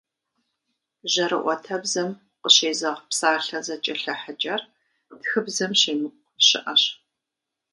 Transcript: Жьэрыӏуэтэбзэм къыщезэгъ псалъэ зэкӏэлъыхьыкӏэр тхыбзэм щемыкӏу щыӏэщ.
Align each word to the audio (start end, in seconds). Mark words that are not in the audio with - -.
Жьэрыӏуэтэбзэм 1.11 2.09
къыщезэгъ 2.41 3.01
псалъэ 3.09 3.59
зэкӏэлъыхьыкӏэр 3.65 4.61
тхыбзэм 5.21 5.71
щемыкӏу 5.79 6.25
щыӏэщ. 6.47 6.83